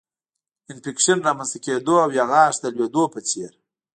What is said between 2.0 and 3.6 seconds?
او یا غاښ د لوېدو په څېر